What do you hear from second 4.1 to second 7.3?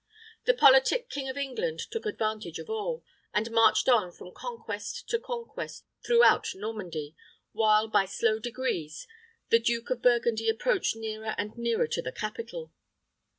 from conquest to conquest throughout Normandy,